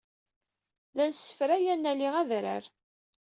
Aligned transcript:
La 0.95 1.05
nessefray 1.09 1.65
ad 1.73 1.79
naley 1.79 2.09
adrar-a. 2.21 2.57